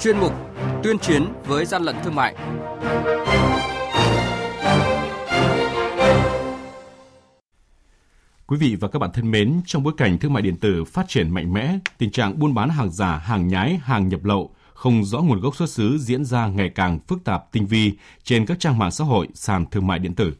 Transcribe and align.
chuyên 0.00 0.18
mục 0.18 0.32
Tuyên 0.82 0.98
chiến 0.98 1.24
với 1.46 1.64
gian 1.64 1.82
lận 1.82 1.96
thương 2.04 2.14
mại. 2.14 2.34
Quý 8.46 8.56
vị 8.56 8.76
và 8.80 8.88
các 8.88 8.98
bạn 8.98 9.10
thân 9.14 9.30
mến, 9.30 9.60
trong 9.66 9.82
bối 9.82 9.92
cảnh 9.96 10.18
thương 10.18 10.32
mại 10.32 10.42
điện 10.42 10.56
tử 10.56 10.84
phát 10.84 11.08
triển 11.08 11.30
mạnh 11.30 11.52
mẽ, 11.52 11.78
tình 11.98 12.10
trạng 12.10 12.38
buôn 12.38 12.54
bán 12.54 12.68
hàng 12.68 12.90
giả, 12.90 13.16
hàng 13.16 13.48
nhái, 13.48 13.80
hàng 13.82 14.08
nhập 14.08 14.24
lậu 14.24 14.50
không 14.74 15.04
rõ 15.04 15.18
nguồn 15.18 15.40
gốc 15.40 15.56
xuất 15.56 15.70
xứ 15.70 15.98
diễn 15.98 16.24
ra 16.24 16.46
ngày 16.46 16.70
càng 16.74 16.98
phức 17.08 17.24
tạp 17.24 17.52
tinh 17.52 17.66
vi 17.66 17.92
trên 18.22 18.46
các 18.46 18.60
trang 18.60 18.78
mạng 18.78 18.90
xã 18.90 19.04
hội, 19.04 19.28
sàn 19.34 19.66
thương 19.70 19.86
mại 19.86 19.98
điện 19.98 20.14
tử. 20.14 20.34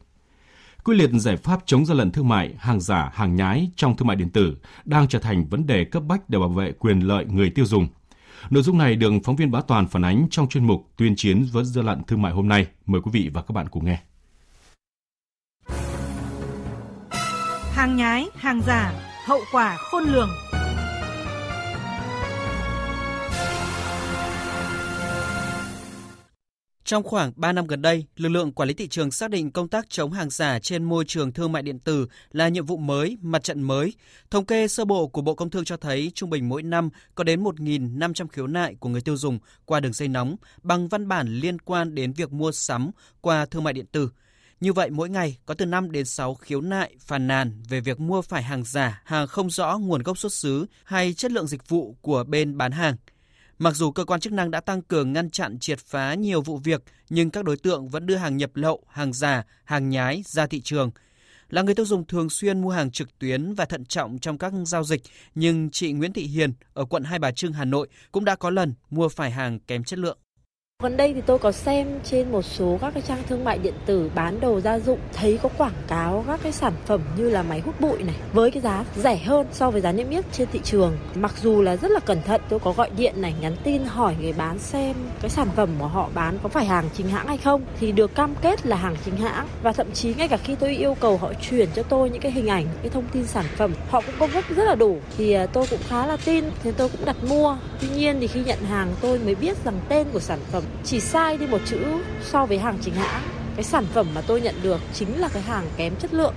Quyết 0.85 0.95
liệt 0.95 1.11
giải 1.13 1.37
pháp 1.37 1.61
chống 1.67 1.87
gian 1.87 1.97
lận 1.97 2.11
thương 2.11 2.29
mại, 2.29 2.55
hàng 2.59 2.81
giả, 2.81 3.11
hàng 3.15 3.37
nhái 3.37 3.71
trong 3.77 3.97
thương 3.97 4.09
mại 4.09 4.17
điện 4.17 4.31
tử 4.31 4.57
đang 4.85 5.09
trở 5.09 5.19
thành 5.19 5.47
vấn 5.47 5.67
đề 5.67 5.85
cấp 5.85 6.03
bách 6.09 6.31
để 6.31 6.39
bảo 6.39 6.49
vệ 6.49 6.73
quyền 6.73 7.01
lợi 7.01 7.25
người 7.25 7.51
tiêu 7.51 7.65
dùng. 7.65 7.89
Nội 8.51 8.63
dung 8.63 8.79
này 8.79 8.97
được 8.97 9.13
phóng 9.25 9.37
viên 9.37 9.51
Bá 9.51 9.61
Toàn 9.61 9.89
phản 9.89 10.05
ánh 10.05 10.27
trong 10.31 10.49
chuyên 10.49 10.67
mục 10.67 10.89
tuyên 10.97 11.17
chiến 11.17 11.47
với 11.53 11.65
gian 11.65 11.87
lận 11.87 12.05
thương 12.05 12.23
mại 12.23 12.33
hôm 12.33 12.49
nay. 12.49 12.67
Mời 12.87 13.01
quý 13.01 13.11
vị 13.15 13.31
và 13.35 13.43
các 13.43 13.53
bạn 13.53 13.69
cùng 13.69 13.85
nghe. 13.85 13.99
Hàng 17.73 17.97
nhái, 17.97 18.27
hàng 18.37 18.61
giả, 18.67 18.93
hậu 19.27 19.41
quả 19.53 19.77
khôn 19.77 20.05
lường. 20.05 20.31
Trong 26.89 27.03
khoảng 27.03 27.33
3 27.37 27.53
năm 27.53 27.67
gần 27.67 27.83
đây, 27.83 28.05
lực 28.17 28.29
lượng 28.29 28.53
quản 28.53 28.69
lý 28.69 28.75
thị 28.75 28.89
trường 28.89 29.11
xác 29.11 29.31
định 29.31 29.51
công 29.51 29.69
tác 29.69 29.91
chống 29.91 30.13
hàng 30.13 30.31
giả 30.31 30.59
trên 30.59 30.85
môi 30.85 31.05
trường 31.05 31.33
thương 31.33 31.53
mại 31.53 31.63
điện 31.63 31.79
tử 31.79 32.07
là 32.33 32.49
nhiệm 32.49 32.67
vụ 32.67 32.77
mới, 32.77 33.19
mặt 33.23 33.43
trận 33.43 33.63
mới. 33.63 33.93
Thống 34.31 34.47
kê 34.47 34.69
sơ 34.69 34.85
bộ 34.85 35.07
của 35.07 35.21
Bộ 35.23 35.35
Công 35.35 35.51
Thương 35.51 35.65
cho 35.65 35.77
thấy 35.77 36.13
trung 36.15 36.31
bình 36.31 36.49
mỗi 36.49 36.63
năm 36.63 36.91
có 37.15 37.25
đến 37.25 37.45
1.500 37.45 38.27
khiếu 38.29 38.47
nại 38.47 38.75
của 38.75 38.89
người 38.89 39.01
tiêu 39.01 39.17
dùng 39.17 39.39
qua 39.65 39.81
đường 39.81 39.93
dây 39.93 40.09
nóng 40.09 40.37
bằng 40.63 40.89
văn 40.89 41.09
bản 41.09 41.29
liên 41.29 41.59
quan 41.59 41.95
đến 41.95 42.13
việc 42.13 42.33
mua 42.33 42.53
sắm 42.53 42.91
qua 43.21 43.47
thương 43.47 43.65
mại 43.65 43.73
điện 43.73 43.87
tử. 43.93 44.11
Như 44.61 44.73
vậy, 44.73 44.91
mỗi 44.91 45.09
ngày 45.09 45.39
có 45.47 45.55
từ 45.55 45.67
5 45.67 45.93
đến 45.93 46.05
6 46.05 46.35
khiếu 46.35 46.61
nại 46.61 46.95
phàn 47.01 47.27
nàn 47.27 47.63
về 47.69 47.81
việc 47.81 48.01
mua 48.01 48.23
phải 48.23 48.43
hàng 48.43 48.65
giả, 48.65 49.03
hàng 49.05 49.27
không 49.27 49.51
rõ 49.51 49.79
nguồn 49.79 50.03
gốc 50.03 50.19
xuất 50.19 50.33
xứ 50.33 50.67
hay 50.85 51.15
chất 51.15 51.33
lượng 51.33 51.47
dịch 51.47 51.69
vụ 51.69 51.97
của 52.01 52.25
bên 52.25 52.59
bán 52.59 52.73
hàng. 52.73 52.97
Mặc 53.59 53.77
dù 53.77 53.91
cơ 53.91 54.05
quan 54.05 54.21
chức 54.21 54.33
năng 54.33 54.51
đã 54.51 54.61
tăng 54.61 54.83
cường 54.83 55.13
ngăn 55.13 55.31
chặn 55.31 55.59
triệt 55.59 55.79
phá 55.79 56.15
nhiều 56.15 56.43
vụ 56.43 56.57
việc, 56.57 56.83
nhưng 57.11 57.31
các 57.31 57.45
đối 57.45 57.57
tượng 57.57 57.89
vẫn 57.89 58.07
đưa 58.07 58.17
hàng 58.17 58.37
nhập 58.37 58.51
lậu, 58.55 58.83
hàng 58.89 59.13
giả, 59.13 59.45
hàng 59.65 59.89
nhái 59.89 60.23
ra 60.27 60.47
thị 60.47 60.61
trường. 60.61 60.91
Là 61.51 61.63
người 61.63 61.75
tiêu 61.75 61.87
dùng 61.87 62.07
thường 62.07 62.31
xuyên 62.31 62.61
mua 62.61 62.71
hàng 62.71 62.91
trực 62.91 63.19
tuyến 63.19 63.55
và 63.55 63.65
thận 63.65 63.85
trọng 63.85 64.19
trong 64.19 64.39
các 64.39 64.53
giao 64.67 64.85
dịch, 64.85 65.03
nhưng 65.35 65.71
chị 65.71 65.93
Nguyễn 65.93 66.13
Thị 66.13 66.23
Hiền 66.23 66.53
ở 66.75 66.85
quận 66.85 67.05
Hai 67.05 67.19
Bà 67.19 67.33
Trưng, 67.33 67.53
Hà 67.53 67.65
Nội 67.65 67.89
cũng 68.13 68.25
đã 68.25 68.37
có 68.37 68.51
lần 68.51 68.75
mua 68.91 69.09
phải 69.09 69.31
hàng 69.31 69.61
kém 69.61 69.85
chất 69.85 69.99
lượng. 69.99 70.19
Gần 70.83 70.97
đây 70.97 71.15
thì 71.15 71.21
tôi 71.21 71.39
có 71.39 71.53
xem 71.53 71.87
trên 72.05 72.33
một 72.33 72.43
số 72.43 72.79
các 72.81 72.95
cái 72.95 73.03
trang 73.09 73.23
thương 73.29 73.45
mại 73.45 73.59
điện 73.59 73.75
tử 73.87 74.11
bán 74.15 74.41
đồ 74.41 74.61
gia 74.61 74.79
dụng 74.79 74.99
thấy 75.13 75.39
có 75.43 75.49
quảng 75.59 75.73
cáo 75.89 76.25
các 76.27 76.41
cái 76.43 76.53
sản 76.53 76.73
phẩm 76.87 77.01
như 77.17 77.31
là 77.31 77.43
máy 77.43 77.61
hút 77.61 77.81
bụi 77.81 78.03
này 78.03 78.15
với 78.33 78.51
cái 78.51 78.63
giá 78.63 78.85
rẻ 78.97 79.17
hơn 79.17 79.47
so 79.53 79.71
với 79.71 79.81
giá 79.81 79.93
niêm 79.93 80.11
yết 80.11 80.25
trên 80.33 80.49
thị 80.53 80.61
trường. 80.65 80.99
Mặc 81.15 81.35
dù 81.43 81.63
là 81.63 81.77
rất 81.77 81.91
là 81.91 82.01
cẩn 82.01 82.23
thận, 82.23 82.41
tôi 82.49 82.59
có 82.59 82.73
gọi 82.73 82.91
điện 82.97 83.23
này 83.23 83.35
nhắn 83.41 83.57
tin 83.65 83.85
hỏi 83.85 84.15
người 84.21 84.33
bán 84.33 84.59
xem 84.59 84.97
cái 85.21 85.31
sản 85.31 85.49
phẩm 85.57 85.69
mà 85.81 85.87
họ 85.87 86.09
bán 86.15 86.39
có 86.43 86.49
phải 86.49 86.65
hàng 86.65 86.89
chính 86.97 87.09
hãng 87.09 87.27
hay 87.27 87.37
không 87.37 87.63
thì 87.81 87.93
được 87.93 88.15
cam 88.15 88.35
kết 88.43 88.67
là 88.67 88.77
hàng 88.77 88.97
chính 89.05 89.17
hãng 89.17 89.49
và 89.63 89.73
thậm 89.73 89.93
chí 89.93 90.15
ngay 90.15 90.29
cả 90.29 90.37
khi 90.37 90.55
tôi 90.55 90.77
yêu 90.77 90.97
cầu 91.01 91.17
họ 91.17 91.33
chuyển 91.51 91.69
cho 91.75 91.83
tôi 91.83 92.11
những 92.11 92.23
cái 92.23 92.33
hình 92.33 92.47
ảnh, 92.47 92.67
cái 92.83 92.91
thông 92.91 93.05
tin 93.13 93.27
sản 93.27 93.45
phẩm 93.57 93.73
họ 93.91 94.01
cũng 94.01 94.15
có 94.19 94.29
cấp 94.35 94.45
rất 94.57 94.65
là 94.65 94.75
đủ 94.75 94.97
thì 95.17 95.33
à, 95.33 95.47
tôi 95.47 95.67
cũng 95.71 95.81
khá 95.89 96.07
là 96.07 96.17
tin 96.25 96.45
thế 96.63 96.73
tôi 96.73 96.89
cũng 96.89 97.05
đặt 97.05 97.17
mua. 97.29 97.57
Tuy 97.81 97.89
nhiên 97.89 98.17
thì 98.21 98.27
khi 98.27 98.41
nhận 98.45 98.59
hàng 98.59 98.95
tôi 99.01 99.19
mới 99.19 99.35
biết 99.35 99.65
rằng 99.65 99.81
tên 99.89 100.07
của 100.13 100.21
sản 100.21 100.39
phẩm 100.53 100.63
chỉ 100.85 101.01
sai 101.01 101.39
đi 101.39 101.47
một 101.47 101.61
chữ 101.67 101.85
so 102.23 102.47
với 102.47 102.59
hàng 102.59 102.79
chính 102.83 102.95
hãng. 102.95 103.23
Cái 103.57 103.65
sản 103.65 103.87
phẩm 103.93 104.07
mà 104.15 104.21
tôi 104.21 104.41
nhận 104.41 104.55
được 104.63 104.81
chính 104.95 105.21
là 105.21 105.29
cái 105.29 105.43
hàng 105.43 105.69
kém 105.77 105.97
chất 105.97 106.15
lượng. 106.15 106.35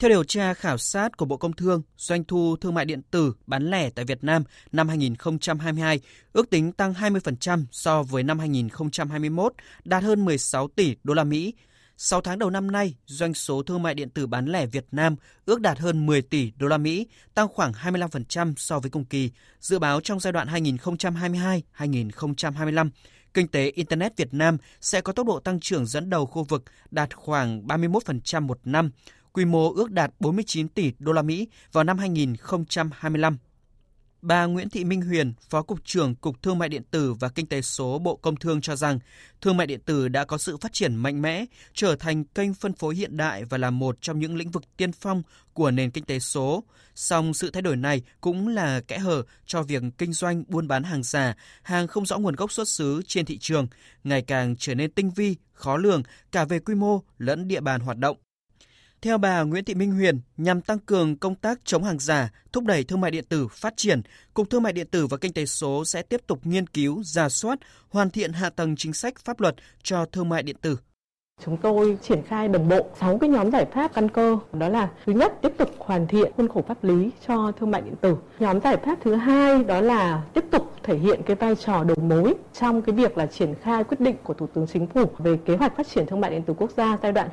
Theo 0.00 0.08
điều 0.08 0.24
tra 0.24 0.54
khảo 0.54 0.78
sát 0.78 1.16
của 1.16 1.24
Bộ 1.24 1.36
Công 1.36 1.52
Thương, 1.52 1.82
doanh 1.96 2.24
thu 2.24 2.56
thương 2.56 2.74
mại 2.74 2.84
điện 2.84 3.02
tử 3.10 3.34
bán 3.46 3.70
lẻ 3.70 3.90
tại 3.90 4.04
Việt 4.04 4.24
Nam 4.24 4.44
năm 4.72 4.88
2022 4.88 6.00
ước 6.32 6.50
tính 6.50 6.72
tăng 6.72 6.92
20% 6.92 7.64
so 7.70 8.02
với 8.02 8.22
năm 8.22 8.38
2021, 8.38 9.52
đạt 9.84 10.02
hơn 10.02 10.24
16 10.24 10.68
tỷ 10.68 10.96
đô 11.04 11.14
la 11.14 11.24
Mỹ. 11.24 11.54
6 11.96 12.20
tháng 12.20 12.38
đầu 12.38 12.50
năm 12.50 12.70
nay, 12.70 12.94
doanh 13.06 13.34
số 13.34 13.62
thương 13.62 13.82
mại 13.82 13.94
điện 13.94 14.10
tử 14.10 14.26
bán 14.26 14.46
lẻ 14.46 14.66
Việt 14.66 14.86
Nam 14.92 15.16
ước 15.46 15.60
đạt 15.60 15.78
hơn 15.78 16.06
10 16.06 16.22
tỷ 16.22 16.52
đô 16.56 16.66
la 16.66 16.78
Mỹ, 16.78 17.06
tăng 17.34 17.48
khoảng 17.48 17.72
25% 17.72 18.54
so 18.56 18.78
với 18.78 18.90
cùng 18.90 19.04
kỳ. 19.04 19.30
Dự 19.60 19.78
báo 19.78 20.00
trong 20.00 20.20
giai 20.20 20.32
đoạn 20.32 20.48
2022-2025, 21.78 22.90
kinh 23.34 23.48
tế 23.48 23.70
Internet 23.70 24.16
Việt 24.16 24.34
Nam 24.34 24.56
sẽ 24.80 25.00
có 25.00 25.12
tốc 25.12 25.26
độ 25.26 25.40
tăng 25.40 25.60
trưởng 25.60 25.86
dẫn 25.86 26.10
đầu 26.10 26.26
khu 26.26 26.44
vực 26.44 26.64
đạt 26.90 27.14
khoảng 27.14 27.66
31% 27.66 28.42
một 28.42 28.58
năm, 28.64 28.90
quy 29.32 29.44
mô 29.44 29.72
ước 29.72 29.90
đạt 29.90 30.10
49 30.20 30.68
tỷ 30.68 30.92
đô 30.98 31.12
la 31.12 31.22
Mỹ 31.22 31.48
vào 31.72 31.84
năm 31.84 31.98
2025. 31.98 33.38
Bà 34.24 34.46
Nguyễn 34.46 34.70
Thị 34.70 34.84
Minh 34.84 35.02
Huyền, 35.02 35.32
Phó 35.50 35.62
Cục 35.62 35.84
trưởng 35.84 36.14
Cục 36.14 36.42
Thương 36.42 36.58
mại 36.58 36.68
Điện 36.68 36.82
tử 36.90 37.14
và 37.14 37.28
Kinh 37.28 37.46
tế 37.46 37.62
số 37.62 37.98
Bộ 37.98 38.16
Công 38.16 38.36
Thương 38.36 38.60
cho 38.60 38.76
rằng, 38.76 38.98
thương 39.40 39.56
mại 39.56 39.66
điện 39.66 39.80
tử 39.80 40.08
đã 40.08 40.24
có 40.24 40.38
sự 40.38 40.56
phát 40.56 40.72
triển 40.72 40.96
mạnh 40.96 41.22
mẽ, 41.22 41.44
trở 41.74 41.96
thành 41.96 42.24
kênh 42.24 42.54
phân 42.54 42.72
phối 42.72 42.94
hiện 42.94 43.16
đại 43.16 43.44
và 43.44 43.58
là 43.58 43.70
một 43.70 43.98
trong 44.00 44.18
những 44.18 44.36
lĩnh 44.36 44.50
vực 44.50 44.62
tiên 44.76 44.92
phong 44.92 45.22
của 45.52 45.70
nền 45.70 45.90
kinh 45.90 46.04
tế 46.04 46.18
số. 46.18 46.64
Song 46.94 47.34
sự 47.34 47.50
thay 47.50 47.62
đổi 47.62 47.76
này 47.76 48.02
cũng 48.20 48.48
là 48.48 48.80
kẽ 48.80 48.98
hở 48.98 49.22
cho 49.46 49.62
việc 49.62 49.82
kinh 49.98 50.12
doanh 50.12 50.44
buôn 50.48 50.68
bán 50.68 50.82
hàng 50.82 51.02
giả, 51.02 51.34
hàng 51.62 51.86
không 51.86 52.06
rõ 52.06 52.18
nguồn 52.18 52.34
gốc 52.34 52.52
xuất 52.52 52.68
xứ 52.68 53.02
trên 53.06 53.24
thị 53.24 53.38
trường, 53.38 53.66
ngày 54.04 54.22
càng 54.22 54.56
trở 54.58 54.74
nên 54.74 54.92
tinh 54.92 55.10
vi, 55.10 55.36
khó 55.52 55.76
lường 55.76 56.02
cả 56.32 56.44
về 56.44 56.58
quy 56.58 56.74
mô 56.74 57.02
lẫn 57.18 57.48
địa 57.48 57.60
bàn 57.60 57.80
hoạt 57.80 57.98
động. 57.98 58.16
Theo 59.04 59.18
bà 59.18 59.42
Nguyễn 59.42 59.64
Thị 59.64 59.74
Minh 59.74 59.92
Huyền, 59.92 60.20
nhằm 60.36 60.60
tăng 60.60 60.78
cường 60.78 61.16
công 61.16 61.34
tác 61.34 61.60
chống 61.64 61.84
hàng 61.84 61.98
giả, 61.98 62.30
thúc 62.52 62.64
đẩy 62.64 62.84
thương 62.84 63.00
mại 63.00 63.10
điện 63.10 63.24
tử 63.28 63.48
phát 63.48 63.74
triển, 63.76 64.02
Cục 64.34 64.50
Thương 64.50 64.62
mại 64.62 64.72
điện 64.72 64.86
tử 64.90 65.06
và 65.06 65.16
Kinh 65.16 65.32
tế 65.32 65.46
số 65.46 65.84
sẽ 65.84 66.02
tiếp 66.02 66.20
tục 66.26 66.40
nghiên 66.46 66.66
cứu, 66.66 67.02
giả 67.04 67.28
soát, 67.28 67.58
hoàn 67.88 68.10
thiện 68.10 68.32
hạ 68.32 68.50
tầng 68.50 68.76
chính 68.76 68.92
sách 68.92 69.14
pháp 69.24 69.40
luật 69.40 69.54
cho 69.82 70.06
thương 70.06 70.28
mại 70.28 70.42
điện 70.42 70.56
tử. 70.60 70.76
Chúng 71.44 71.56
tôi 71.56 71.98
triển 72.02 72.22
khai 72.22 72.48
đồng 72.48 72.68
bộ 72.68 72.86
6 73.00 73.18
cái 73.18 73.30
nhóm 73.30 73.50
giải 73.50 73.64
pháp 73.64 73.94
căn 73.94 74.08
cơ. 74.08 74.38
Đó 74.52 74.68
là 74.68 74.88
thứ 75.06 75.12
nhất, 75.12 75.42
tiếp 75.42 75.52
tục 75.56 75.68
hoàn 75.78 76.06
thiện 76.06 76.32
khuôn 76.36 76.48
khổ 76.48 76.62
pháp 76.68 76.84
lý 76.84 77.10
cho 77.26 77.52
thương 77.58 77.70
mại 77.70 77.80
điện 77.80 77.94
tử. 78.00 78.16
Nhóm 78.38 78.60
giải 78.60 78.76
pháp 78.76 78.98
thứ 79.04 79.14
hai 79.14 79.64
đó 79.64 79.80
là 79.80 80.22
tiếp 80.34 80.44
tục 80.50 80.70
thể 80.82 80.96
hiện 80.96 81.22
cái 81.22 81.36
vai 81.36 81.56
trò 81.56 81.84
đầu 81.84 81.96
mối 82.02 82.34
trong 82.52 82.82
cái 82.82 82.94
việc 82.94 83.18
là 83.18 83.26
triển 83.26 83.54
khai 83.54 83.84
quyết 83.84 84.00
định 84.00 84.16
của 84.22 84.34
Thủ 84.34 84.46
tướng 84.46 84.66
Chính 84.66 84.86
phủ 84.86 85.04
về 85.18 85.36
kế 85.44 85.56
hoạch 85.56 85.76
phát 85.76 85.88
triển 85.88 86.06
thương 86.06 86.20
mại 86.20 86.30
điện 86.30 86.42
tử 86.42 86.54
quốc 86.58 86.70
gia 86.76 86.98
giai 87.02 87.12
đoạn 87.12 87.28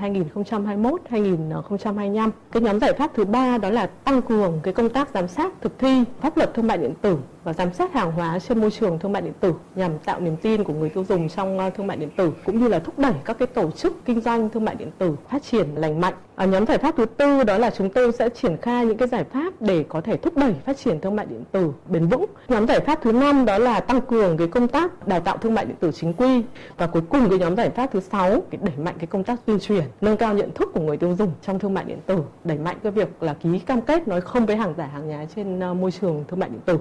2021-2025. 1.10 2.30
Cái 2.52 2.64
nhóm 2.64 2.80
giải 2.80 2.94
pháp 2.94 3.12
thứ 3.14 3.26
ba 3.26 3.58
đó 3.58 3.70
là 3.70 3.86
tăng 3.86 4.22
cường 4.22 4.60
cái 4.64 4.74
công 4.74 4.90
tác 4.90 5.10
giám 5.14 5.28
sát 5.28 5.54
thực 5.62 5.80
thi 5.80 6.04
pháp 6.22 6.38
luật 6.38 6.54
thương 6.54 6.68
mại 6.68 6.78
điện 6.78 6.94
tử 7.02 7.18
và 7.44 7.54
giám 7.54 7.74
sát 7.74 7.94
hàng 7.94 8.12
hóa 8.12 8.40
trên 8.40 8.62
môi 8.62 8.72
trường 8.72 9.00
thương 9.00 9.12
mại 9.12 9.22
điện 9.22 9.34
tử 9.40 9.54
nhằm 9.76 10.00
tạo 10.06 10.20
niềm 10.20 10.38
tin 10.38 10.64
của 10.64 10.74
người 10.74 10.90
tiêu 10.90 11.06
dùng 11.10 11.30
trong 11.30 11.60
ờ, 11.60 11.70
thương 11.70 11.88
mại 11.88 11.98
điện 11.98 12.10
tử 12.18 12.34
cũng 12.46 12.60
như 12.60 12.68
là 12.68 12.80
thúc 12.80 13.00
đẩy 13.00 13.14
các 13.26 13.38
cái 13.40 13.48
tổ 13.48 13.72
chức 13.72 14.06
kinh 14.06 14.22
doanh 14.22 14.50
thương 14.50 14.66
mại 14.66 14.76
điện 14.76 14.92
tử 14.98 15.16
phát 15.30 15.44
triển 15.44 15.76
lành 15.76 16.02
mạnh. 16.02 16.14
Ở 16.36 16.48
nhóm 16.48 16.66
giải 16.66 16.78
pháp 16.78 16.96
thứ 16.98 17.06
tư 17.06 17.44
đó 17.44 17.58
là 17.58 17.70
chúng 17.70 17.90
tôi 17.90 18.12
sẽ 18.12 18.30
triển 18.30 18.58
khai 18.62 18.86
những 18.86 18.98
cái 18.98 19.08
giải 19.08 19.24
pháp 19.24 19.54
để 19.60 19.86
có 19.90 20.02
thể 20.02 20.18
thúc 20.18 20.38
đẩy 20.38 20.54
phát 20.66 20.78
triển 20.78 21.00
thương 21.02 21.16
mại 21.16 21.26
điện 21.26 21.44
tử 21.52 21.74
bền 21.88 22.08
vững. 22.08 22.26
Nhóm 22.48 22.68
giải 22.68 22.80
pháp 22.80 23.00
thứ 23.02 23.12
năm 23.12 23.46
đó 23.46 23.58
là 23.58 23.80
tăng 23.80 24.02
cường 24.02 24.38
cái 24.38 24.48
công 24.48 24.68
tác 24.68 25.08
đào 25.08 25.20
tạo 25.20 25.38
thương 25.38 25.54
mại 25.54 25.66
điện 25.66 25.76
tử 25.80 25.92
chính 25.92 26.14
quy 26.14 26.44
và 26.78 26.88
cuối 26.88 27.02
cùng 27.10 27.30
cái 27.30 27.40
nhóm 27.40 27.56
giải 27.56 27.70
pháp 27.70 27.90
thứ 27.94 28.00
sáu 28.00 28.30
cái 28.30 28.60
đẩy 28.64 28.78
mạnh 28.78 28.96
cái 29.00 29.08
công 29.08 29.24
tác 29.24 29.46
tuyên 29.46 29.60
truyền, 29.60 29.84
nâng 30.02 30.18
cao 30.18 30.34
nhận 30.34 30.52
thức 30.52 30.70
của 30.74 30.82
người 30.82 30.98
tiêu 30.98 31.16
dùng 31.20 31.32
trong 31.42 31.60
thương 31.60 31.74
mại 31.74 31.86
điện 31.86 32.00
tử, 32.06 32.24
đẩy 32.44 32.58
mạnh 32.58 32.78
cái 32.84 32.92
việc 32.92 33.24
là 33.24 33.34
ký 33.34 33.60
cam 33.60 33.82
kết 33.82 34.08
nói 34.08 34.22
không 34.22 34.46
với 34.46 34.56
hàng 34.56 34.74
giả 34.78 34.86
hàng 34.86 35.10
nhái 35.10 35.28
trên 35.36 35.60
ờ, 35.60 35.74
môi 35.74 35.92
trường 35.92 36.24
thương 36.28 36.40
mại 36.40 36.50
điện 36.50 36.62
tử. 36.66 36.78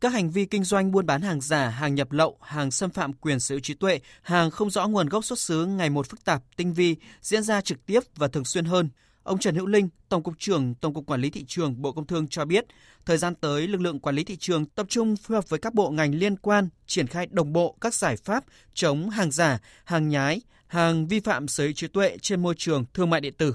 Các 0.00 0.12
hành 0.12 0.30
vi 0.30 0.44
kinh 0.44 0.64
doanh 0.64 0.90
buôn 0.90 1.06
bán 1.06 1.22
hàng 1.22 1.40
giả, 1.40 1.68
hàng 1.68 1.94
nhập 1.94 2.12
lậu, 2.12 2.38
hàng 2.42 2.70
xâm 2.70 2.90
phạm 2.90 3.12
quyền 3.12 3.40
sở 3.40 3.54
hữu 3.54 3.60
trí 3.60 3.74
tuệ, 3.74 4.00
hàng 4.22 4.50
không 4.50 4.70
rõ 4.70 4.86
nguồn 4.86 5.08
gốc 5.08 5.24
xuất 5.24 5.38
xứ 5.38 5.66
ngày 5.66 5.90
một 5.90 6.06
phức 6.08 6.24
tạp, 6.24 6.42
tinh 6.56 6.74
vi, 6.74 6.96
diễn 7.22 7.42
ra 7.42 7.60
trực 7.60 7.86
tiếp 7.86 8.00
và 8.16 8.28
thường 8.28 8.44
xuyên 8.44 8.64
hơn. 8.64 8.88
Ông 9.22 9.38
Trần 9.38 9.54
Hữu 9.54 9.66
Linh, 9.66 9.88
Tổng 10.08 10.22
cục 10.22 10.34
trưởng 10.38 10.74
Tổng 10.74 10.94
cục 10.94 11.06
Quản 11.06 11.20
lý 11.20 11.30
thị 11.30 11.44
trường 11.48 11.82
Bộ 11.82 11.92
Công 11.92 12.06
Thương 12.06 12.28
cho 12.28 12.44
biết, 12.44 12.64
thời 13.06 13.18
gian 13.18 13.34
tới 13.34 13.68
lực 13.68 13.80
lượng 13.80 14.00
quản 14.00 14.14
lý 14.14 14.24
thị 14.24 14.36
trường 14.36 14.66
tập 14.66 14.86
trung 14.88 15.16
phối 15.16 15.36
hợp 15.36 15.48
với 15.48 15.58
các 15.58 15.74
bộ 15.74 15.90
ngành 15.90 16.14
liên 16.14 16.36
quan 16.36 16.68
triển 16.86 17.06
khai 17.06 17.26
đồng 17.30 17.52
bộ 17.52 17.76
các 17.80 17.94
giải 17.94 18.16
pháp 18.16 18.44
chống 18.74 19.10
hàng 19.10 19.30
giả, 19.30 19.58
hàng 19.84 20.08
nhái, 20.08 20.40
hàng 20.66 21.06
vi 21.06 21.20
phạm 21.20 21.48
sở 21.48 21.64
hữu 21.64 21.72
trí 21.72 21.88
tuệ 21.88 22.16
trên 22.22 22.42
môi 22.42 22.54
trường 22.58 22.84
thương 22.94 23.10
mại 23.10 23.20
điện 23.20 23.34
tử 23.38 23.54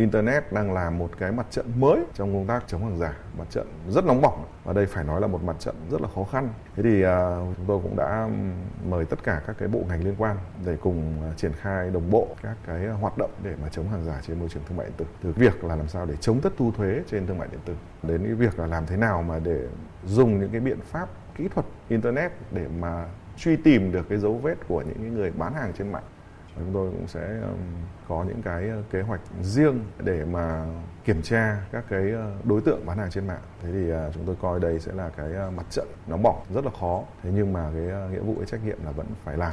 Internet 0.00 0.52
đang 0.52 0.72
là 0.72 0.90
một 0.90 1.10
cái 1.18 1.32
mặt 1.32 1.46
trận 1.50 1.66
mới 1.76 2.04
trong 2.14 2.32
công 2.32 2.46
tác 2.46 2.64
chống 2.66 2.82
hàng 2.82 2.98
giả, 2.98 3.14
mặt 3.38 3.44
trận 3.50 3.66
rất 3.88 4.04
nóng 4.04 4.20
bỏng 4.20 4.44
và 4.64 4.72
đây 4.72 4.86
phải 4.86 5.04
nói 5.04 5.20
là 5.20 5.26
một 5.26 5.42
mặt 5.42 5.56
trận 5.58 5.74
rất 5.90 6.00
là 6.00 6.08
khó 6.14 6.24
khăn. 6.24 6.48
Thế 6.76 6.82
thì 6.82 7.04
uh, 7.04 7.56
chúng 7.56 7.66
tôi 7.66 7.80
cũng 7.82 7.96
đã 7.96 8.28
mời 8.88 9.04
tất 9.04 9.22
cả 9.24 9.42
các 9.46 9.56
cái 9.58 9.68
bộ 9.68 9.80
ngành 9.88 10.04
liên 10.04 10.14
quan 10.18 10.36
để 10.64 10.76
cùng 10.80 11.14
uh, 11.30 11.36
triển 11.36 11.52
khai 11.52 11.90
đồng 11.90 12.10
bộ 12.10 12.28
các 12.42 12.56
cái 12.66 12.86
hoạt 12.86 13.18
động 13.18 13.30
để 13.42 13.54
mà 13.62 13.68
chống 13.68 13.88
hàng 13.88 14.04
giả 14.04 14.20
trên 14.26 14.38
môi 14.38 14.48
trường 14.48 14.62
thương 14.68 14.76
mại 14.76 14.86
điện 14.86 14.94
tử. 14.96 15.06
Từ 15.22 15.32
việc 15.32 15.64
là 15.64 15.76
làm 15.76 15.88
sao 15.88 16.06
để 16.06 16.16
chống 16.16 16.40
thất 16.40 16.52
thu 16.58 16.72
thuế 16.76 17.00
trên 17.10 17.26
thương 17.26 17.38
mại 17.38 17.48
điện 17.52 17.60
tử 17.64 17.74
đến 18.02 18.22
cái 18.24 18.34
việc 18.34 18.58
là 18.58 18.66
làm 18.66 18.86
thế 18.86 18.96
nào 18.96 19.22
mà 19.22 19.38
để 19.38 19.66
dùng 20.04 20.40
những 20.40 20.50
cái 20.50 20.60
biện 20.60 20.80
pháp 20.80 21.08
kỹ 21.34 21.48
thuật 21.54 21.66
internet 21.88 22.32
để 22.50 22.66
mà 22.78 23.06
truy 23.36 23.56
tìm 23.56 23.92
được 23.92 24.08
cái 24.08 24.18
dấu 24.18 24.38
vết 24.38 24.54
của 24.68 24.82
những 24.82 25.14
người 25.14 25.30
bán 25.30 25.54
hàng 25.54 25.72
trên 25.78 25.92
mạng 25.92 26.02
chúng 26.60 26.74
tôi 26.74 26.90
cũng 26.90 27.08
sẽ 27.08 27.40
có 28.08 28.24
những 28.28 28.42
cái 28.42 28.70
kế 28.90 29.00
hoạch 29.00 29.20
riêng 29.42 29.84
để 30.04 30.24
mà 30.24 30.66
kiểm 31.04 31.22
tra 31.22 31.66
các 31.72 31.84
cái 31.90 32.02
đối 32.44 32.60
tượng 32.60 32.86
bán 32.86 32.98
hàng 32.98 33.10
trên 33.10 33.26
mạng. 33.26 33.42
Thế 33.62 33.68
thì 33.72 33.90
à, 33.90 34.10
chúng 34.14 34.26
tôi 34.26 34.36
coi 34.42 34.60
đây 34.60 34.80
sẽ 34.80 34.92
là 34.92 35.10
cái 35.16 35.28
mặt 35.56 35.66
trận 35.70 35.88
nóng 36.06 36.22
bỏng 36.22 36.44
rất 36.54 36.64
là 36.64 36.70
khó. 36.80 37.02
Thế 37.22 37.30
nhưng 37.34 37.52
mà 37.52 37.70
cái 37.74 38.10
nghĩa 38.12 38.20
vụ 38.20 38.34
cái 38.36 38.46
trách 38.46 38.64
nhiệm 38.64 38.84
là 38.84 38.90
vẫn 38.90 39.06
phải 39.24 39.36
làm. 39.36 39.52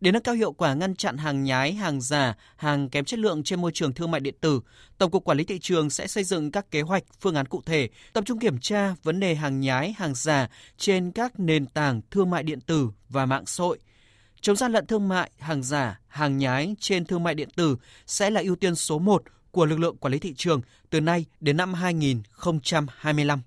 Để 0.00 0.12
nâng 0.12 0.22
cao 0.22 0.34
hiệu 0.34 0.52
quả 0.52 0.74
ngăn 0.74 0.96
chặn 0.96 1.16
hàng 1.16 1.44
nhái, 1.44 1.72
hàng 1.72 2.00
giả, 2.00 2.34
hàng 2.56 2.88
kém 2.88 3.04
chất 3.04 3.18
lượng 3.18 3.42
trên 3.42 3.60
môi 3.60 3.70
trường 3.74 3.92
thương 3.92 4.10
mại 4.10 4.20
điện 4.20 4.34
tử, 4.40 4.60
Tổng 4.98 5.10
cục 5.10 5.24
Quản 5.24 5.38
lý 5.38 5.44
thị 5.44 5.58
trường 5.58 5.90
sẽ 5.90 6.06
xây 6.06 6.24
dựng 6.24 6.50
các 6.50 6.70
kế 6.70 6.82
hoạch, 6.82 7.02
phương 7.20 7.34
án 7.34 7.46
cụ 7.46 7.62
thể, 7.66 7.88
tập 8.12 8.24
trung 8.26 8.38
kiểm 8.38 8.58
tra 8.58 8.94
vấn 9.02 9.20
đề 9.20 9.34
hàng 9.34 9.60
nhái, 9.60 9.94
hàng 9.98 10.14
giả 10.14 10.48
trên 10.76 11.12
các 11.12 11.40
nền 11.40 11.66
tảng 11.66 12.00
thương 12.10 12.30
mại 12.30 12.42
điện 12.42 12.60
tử 12.60 12.90
và 13.08 13.26
mạng 13.26 13.46
xã 13.46 13.64
hội. 13.64 13.78
Chống 14.40 14.56
gian 14.56 14.72
lận 14.72 14.86
thương 14.86 15.08
mại, 15.08 15.30
hàng 15.38 15.62
giả, 15.62 16.00
hàng 16.08 16.38
nhái 16.38 16.76
trên 16.80 17.04
thương 17.04 17.22
mại 17.22 17.34
điện 17.34 17.48
tử 17.56 17.76
sẽ 18.06 18.30
là 18.30 18.40
ưu 18.40 18.56
tiên 18.56 18.74
số 18.74 18.98
1 18.98 19.22
của 19.50 19.66
lực 19.66 19.78
lượng 19.78 19.96
quản 19.96 20.12
lý 20.12 20.18
thị 20.18 20.34
trường 20.36 20.60
từ 20.90 21.00
nay 21.00 21.24
đến 21.40 21.56
năm 21.56 21.74
2025. 21.74 23.42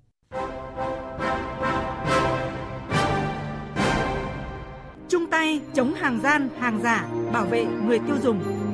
Chung 5.08 5.26
tay 5.30 5.60
chống 5.74 5.94
hàng 5.94 6.20
gian, 6.22 6.48
hàng 6.58 6.80
giả, 6.82 7.08
bảo 7.32 7.46
vệ 7.46 7.64
người 7.64 7.98
tiêu 7.98 8.16
dùng. 8.22 8.69